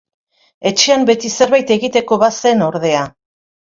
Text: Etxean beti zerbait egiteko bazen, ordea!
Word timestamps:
Etxean 0.69 1.03
beti 1.11 1.31
zerbait 1.41 1.75
egiteko 1.77 2.19
bazen, 2.25 2.65
ordea! 2.73 3.05